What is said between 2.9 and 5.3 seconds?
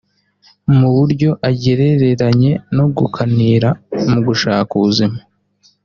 ’gukanira’ mu gushaka ubuzima